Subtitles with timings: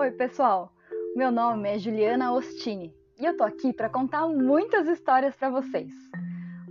[0.00, 0.72] Oi, pessoal.
[1.14, 5.92] Meu nome é Juliana Ostini e eu tô aqui para contar muitas histórias para vocês.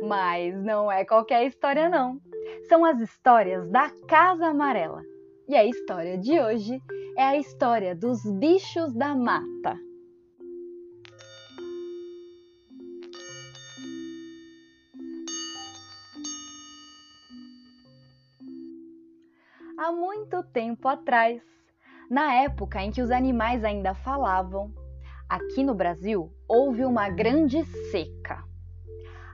[0.00, 2.20] Mas não é qualquer história não.
[2.68, 5.02] São as histórias da Casa Amarela.
[5.48, 6.80] E a história de hoje
[7.18, 9.76] é a história dos bichos da mata.
[19.76, 21.42] Há muito tempo atrás,
[22.10, 24.72] na época em que os animais ainda falavam,
[25.28, 28.44] aqui no Brasil houve uma grande seca.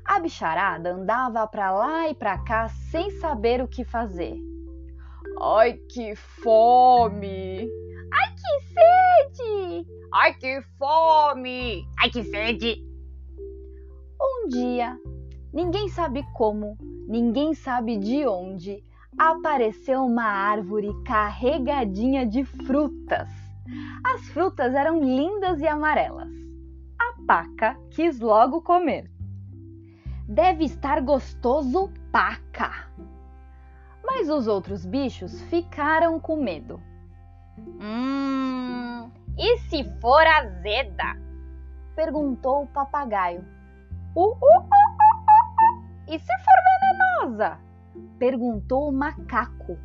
[0.05, 4.37] A bicharada andava para lá e para cá sem saber o que fazer.
[5.41, 7.69] Ai, que fome!
[8.13, 9.87] Ai, que sede!
[10.13, 11.87] Ai, que fome!
[11.99, 12.85] Ai, que sede!
[14.21, 14.99] Um dia,
[15.53, 16.77] ninguém sabe como,
[17.09, 18.85] ninguém sabe de onde,
[19.19, 23.29] apareceu uma árvore carregadinha de frutas.
[24.05, 26.33] As frutas eram lindas e amarelas.
[26.99, 29.11] A paca quis logo comer.
[30.29, 32.89] Deve estar gostoso, paca!
[34.05, 36.81] Mas os outros bichos ficaram com medo.
[37.59, 41.17] Hum, e se for azeda?
[41.95, 43.45] Perguntou o papagaio.
[44.15, 46.13] Uh, uh, uh, uh, uh, uh.
[46.13, 47.72] E se for venenosa?
[48.19, 49.79] Perguntou o macaco.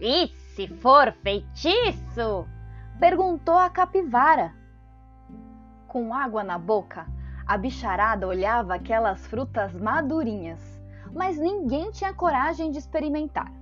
[0.00, 2.46] E se for feitiço?
[2.98, 4.54] Perguntou a capivara.
[5.88, 7.06] Com água na boca,
[7.46, 10.60] a bicharada olhava aquelas frutas madurinhas,
[11.14, 13.52] mas ninguém tinha coragem de experimentar.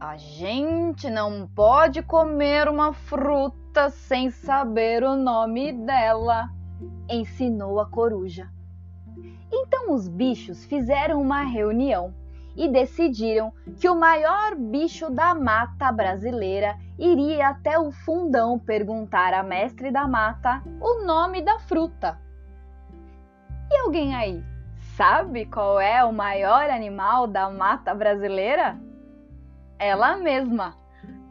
[0.00, 6.48] A gente não pode comer uma fruta sem saber o nome dela,
[7.08, 8.50] ensinou a coruja.
[9.52, 12.14] Então os bichos fizeram uma reunião
[12.56, 19.42] e decidiram que o maior bicho da mata brasileira iria até o fundão perguntar à
[19.42, 22.18] mestre da mata o nome da fruta.
[23.70, 24.44] E alguém aí
[24.96, 28.78] sabe qual é o maior animal da mata brasileira?
[29.78, 30.74] Ela mesma,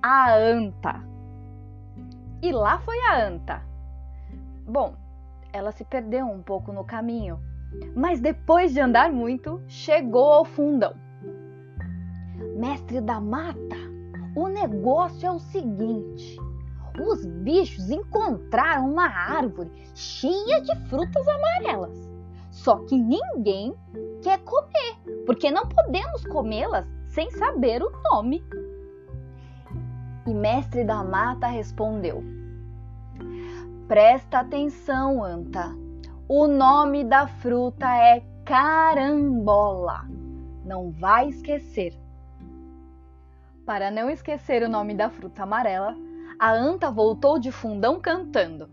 [0.01, 1.03] a anta.
[2.41, 3.61] E lá foi a anta.
[4.65, 4.95] Bom,
[5.53, 7.39] ela se perdeu um pouco no caminho,
[7.95, 10.95] mas depois de andar muito, chegou ao fundão.
[12.59, 13.77] Mestre da mata,
[14.35, 16.37] o negócio é o seguinte:
[16.99, 22.11] os bichos encontraram uma árvore cheia de frutas amarelas.
[22.51, 23.73] Só que ninguém
[24.21, 28.43] quer comer, porque não podemos comê-las sem saber o nome.
[30.27, 32.21] E Mestre da Mata respondeu:
[33.87, 35.73] Presta atenção, Anta.
[36.27, 40.09] O nome da fruta é carambola.
[40.65, 41.97] Não vai esquecer.
[43.69, 45.95] Para não esquecer o nome da fruta amarela,
[46.39, 48.67] a anta voltou de fundão cantando: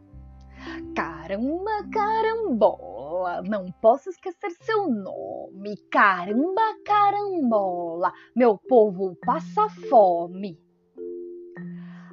[0.96, 5.76] Caramba, carambola, não posso esquecer seu nome.
[5.90, 10.58] Caramba, carambola, meu povo passa fome.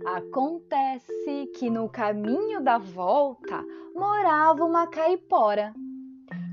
[0.05, 3.63] Acontece que no caminho da volta
[3.95, 5.73] morava uma caipora.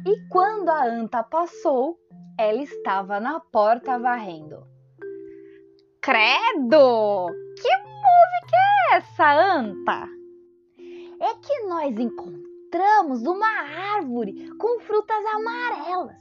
[0.06, 1.98] E quando a anta passou,
[2.38, 4.69] ela estava na porta varrendo.
[6.10, 7.28] Credo!
[7.54, 10.08] Que música é essa, anta?
[11.20, 13.46] É que nós encontramos uma
[13.94, 16.16] árvore com frutas amarelas.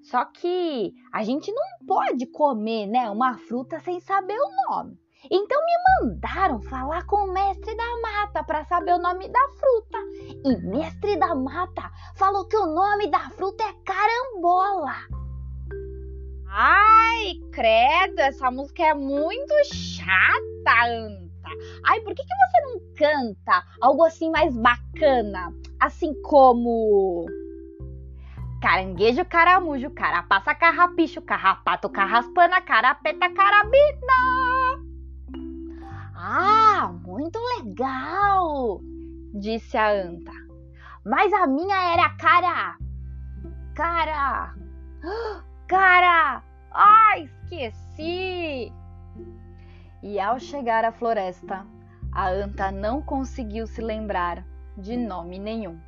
[0.00, 4.98] Só que a gente não pode comer, né, uma fruta sem saber o nome.
[5.30, 9.98] Então me mandaram falar com o mestre da mata para saber o nome da fruta.
[10.42, 14.94] E mestre da mata falou que o nome da fruta é carambola.
[16.48, 16.91] Ai,
[17.52, 21.50] credo, essa música é muito chata, Anta.
[21.86, 25.54] Ai, por que, que você não canta algo assim mais bacana?
[25.78, 27.26] Assim como.
[28.60, 34.82] Caranguejo, caramujo, carapaça, carrapicho, carrapato, carraspana, carapeta, carabina.
[36.14, 38.80] Ah, muito legal!
[39.34, 40.32] Disse a anta.
[41.04, 42.76] Mas a minha era cara.
[43.74, 44.54] Cara.
[45.66, 46.42] Cara!
[46.74, 48.72] Ai, esqueci!
[50.02, 51.66] E ao chegar à floresta,
[52.12, 54.44] a anta não conseguiu se lembrar
[54.76, 55.78] de nome nenhum.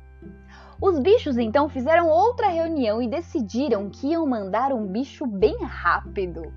[0.81, 6.53] Os bichos então fizeram outra reunião e decidiram que iam mandar um bicho bem rápido.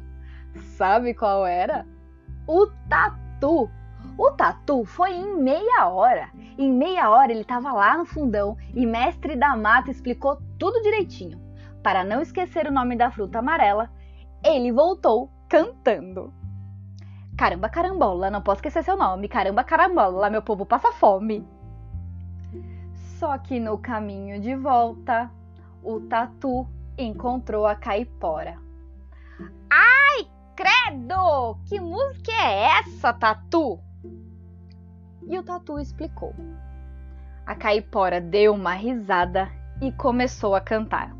[0.77, 1.87] Sabe qual era?
[2.47, 3.71] O tatu.
[4.17, 6.31] O tatu foi em meia hora.
[6.57, 11.41] Em meia hora ele estava lá no fundão e mestre da mata explicou tudo direitinho.
[11.83, 13.91] Para não esquecer o nome da fruta amarela,
[14.45, 16.33] ele voltou cantando.
[17.37, 19.29] Caramba, carambola, não posso esquecer seu nome.
[19.29, 21.47] Caramba, carambola, meu povo passa fome.
[23.19, 25.31] Só que no caminho de volta,
[25.83, 28.59] o tatu encontrou a caipora.
[29.71, 30.27] Ai,
[30.57, 31.59] credo!
[31.65, 33.79] Que música é essa, tatu?
[35.27, 36.35] E o tatu explicou.
[37.47, 39.51] A caipora deu uma risada
[39.81, 41.18] e começou a cantar.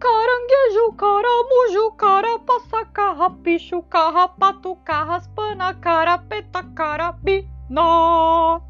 [0.00, 8.62] Caranguejo, caramujo, carapaça, carrapicho, carrapato, carraspana, carapeta, carabina.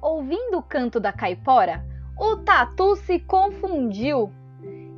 [0.00, 1.84] Ouvindo o canto da caipora,
[2.16, 4.32] o tatu se confundiu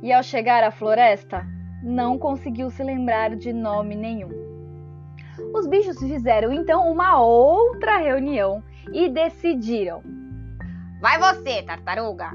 [0.03, 1.43] e, ao chegar à floresta,
[1.81, 4.29] não conseguiu se lembrar de nome nenhum.
[5.55, 10.03] Os bichos fizeram então uma outra reunião e decidiram:
[11.01, 12.31] Vai você, tartaruga,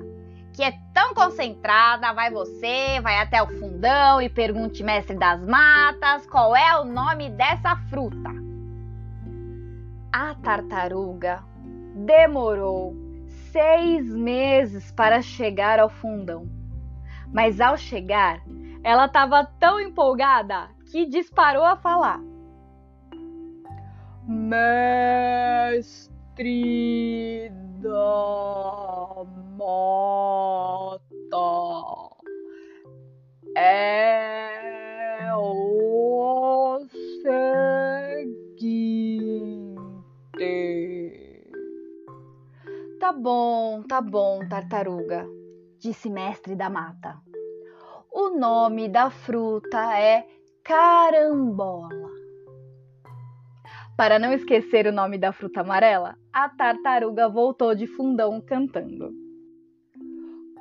[0.58, 6.26] que é tão concentrada, vai você, vai até o fundão e pergunte, mestre das matas,
[6.26, 8.31] qual é o nome dessa fruta.
[10.12, 11.44] A tartaruga
[11.94, 12.93] demorou
[13.52, 16.49] seis meses para chegar ao fundão.
[17.32, 18.40] Mas ao chegar,
[18.82, 22.20] ela estava tão empolgada que disparou a falar.
[24.26, 24.82] Mestre
[27.81, 31.02] da mata
[33.56, 36.78] é o
[38.55, 38.78] seguinte.
[43.00, 45.26] Tá bom, tá bom, tartaruga,
[45.81, 47.19] disse mestre da mata.
[48.12, 50.25] O nome da fruta é
[50.62, 52.08] carambola.
[53.96, 59.27] Para não esquecer o nome da fruta amarela, a tartaruga voltou de fundão cantando.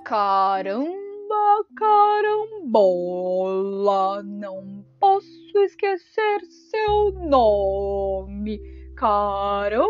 [0.07, 3.43] Caramba, carambola,
[4.23, 8.61] não posso esquecer seu nome.
[8.95, 9.89] Caramba,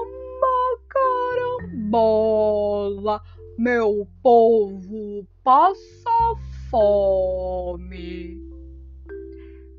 [1.69, 3.21] carambola,
[3.59, 6.09] meu povo passa
[6.71, 8.41] fome.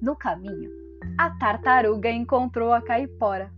[0.00, 0.70] No caminho,
[1.18, 3.52] a tartaruga encontrou a caipora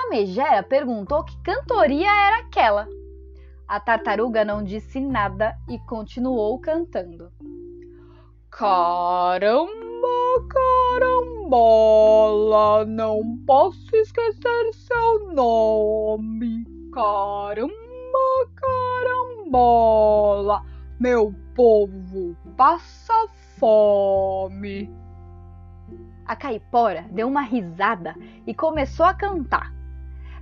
[0.00, 2.88] a megera perguntou que cantoria era aquela.
[3.70, 7.30] A tartaruga não disse nada e continuou cantando.
[8.50, 9.70] Caramba,
[10.98, 16.64] carambola, não posso esquecer seu nome.
[16.92, 17.70] Caramba,
[18.56, 20.64] carambola,
[20.98, 24.92] meu povo passa fome.
[26.26, 29.78] A caipora deu uma risada e começou a cantar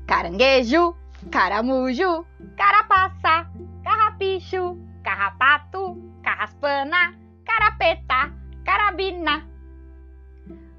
[0.09, 0.97] caranguejo,
[1.31, 2.25] caramujo,
[2.57, 3.51] carapaça,
[3.83, 8.33] carrapicho, carrapato, carraspana, carapeta,
[8.65, 9.47] carabina.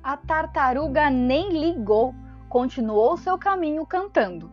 [0.02, 2.16] A tartaruga nem ligou,
[2.48, 4.50] continuou seu caminho cantando.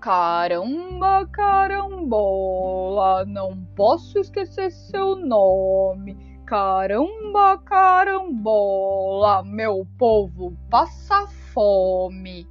[0.00, 6.42] Caramba, carambola, não posso esquecer seu nome.
[6.44, 12.48] Caramba, carambola, meu povo passa fome.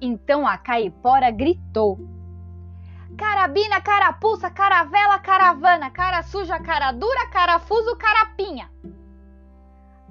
[0.00, 1.98] Então a caipora gritou:
[3.16, 8.70] Carabina, carapuça, caravela, caravana, cara suja, cara dura, carafuso, carapinha.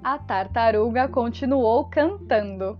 [0.04, 2.78] A tartaruga continuou cantando.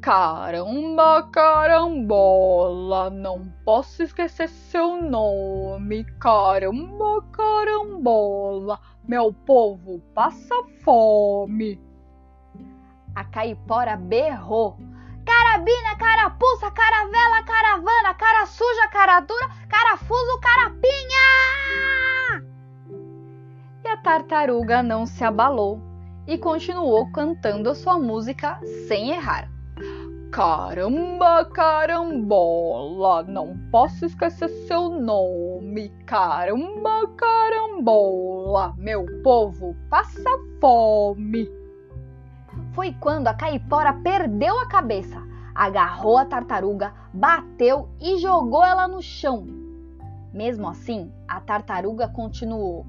[0.00, 6.04] Caramba, carambola, não posso esquecer seu nome.
[6.18, 10.54] Caramba, carambola, meu povo passa
[10.84, 11.80] fome.
[13.14, 14.78] A caipora berrou
[15.52, 21.28] carabina, carapuça, caravela, caravana, cara suja, cara dura, carafuso, carapinha!
[23.84, 25.78] E a tartaruga não se abalou
[26.26, 29.50] e continuou cantando sua música sem errar.
[30.30, 35.90] Caramba, carambola, não posso esquecer seu nome.
[36.06, 41.46] Caramba, carambola, meu povo passa fome
[42.72, 45.22] foi quando a caipora perdeu a cabeça,
[45.54, 49.46] agarrou a tartaruga, bateu e jogou ela no chão.
[50.32, 52.86] Mesmo assim, a tartaruga continuou: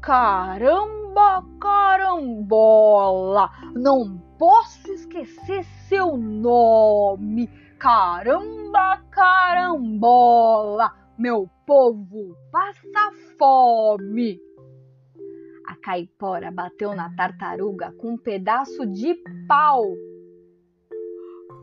[0.00, 7.48] Caramba, carambola, não posso esquecer seu nome.
[7.78, 14.38] Caramba, carambola, meu povo passa fome.
[15.66, 19.14] A caipora bateu na tartaruga com um pedaço de
[19.48, 19.84] pau.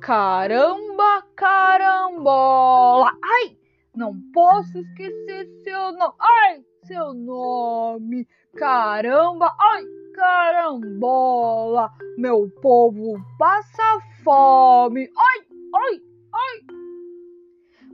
[0.03, 3.17] Caramba, carambola!
[3.23, 3.57] Ai,
[3.95, 6.13] não posso esquecer seu nome.
[6.19, 8.27] Ai, seu nome.
[8.53, 15.09] Caramba, ai, carambola, meu povo passa fome.
[15.17, 16.01] Ai, ai,
[16.33, 16.59] ai.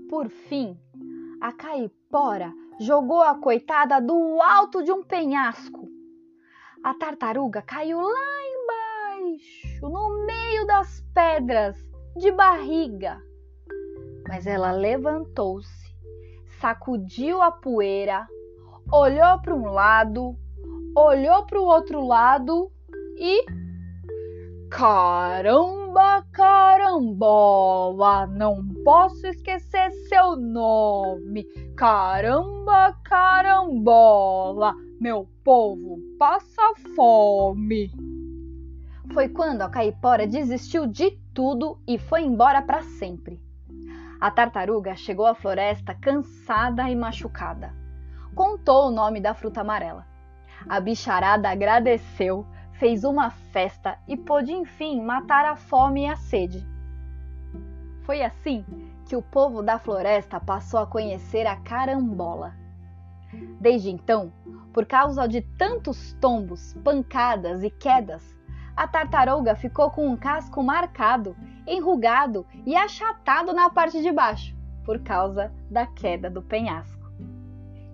[0.10, 0.76] Por fim,
[1.40, 5.88] a caipora jogou a coitada do alto de um penhasco.
[6.84, 11.89] A tartaruga caiu lá embaixo, no meio das pedras,
[12.20, 13.22] de barriga.
[14.28, 15.96] Mas ela levantou-se,
[16.60, 18.28] sacudiu a poeira,
[18.92, 20.36] olhou para um lado,
[20.96, 22.72] olhou para o outro lado
[23.18, 23.46] e.
[24.70, 31.44] Caramba, carambola, não posso esquecer seu nome.
[31.76, 36.62] Caramba, carambola, meu povo passa
[36.96, 38.09] fome.
[39.14, 43.42] Foi quando a caipora desistiu de tudo e foi embora para sempre.
[44.22, 47.74] A tartaruga chegou à floresta cansada e machucada.
[48.36, 50.06] Contou o nome da fruta amarela.
[50.68, 56.66] A bicharada agradeceu, fez uma festa e pôde enfim matar a fome e a sede.
[58.04, 58.64] Foi assim
[59.08, 62.54] que o povo da floresta passou a conhecer a carambola.
[63.60, 64.32] Desde então,
[64.72, 68.39] por causa de tantos tombos, pancadas e quedas,
[68.80, 71.36] a tartaruga ficou com um casco marcado,
[71.68, 74.56] enrugado e achatado na parte de baixo,
[74.86, 77.12] por causa da queda do penhasco.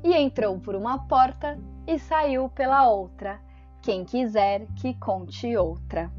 [0.04, 3.40] E entrou por uma porta e saiu pela outra.
[3.82, 6.12] Quem quiser que conte outra.